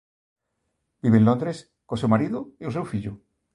Vive 1.03 1.17
en 1.19 1.27
Londres 1.29 1.57
co 1.87 1.99
seu 2.01 2.09
marido 2.13 2.39
e 2.61 2.63
o 2.69 2.73
seu 2.75 2.85
fillo. 2.91 3.13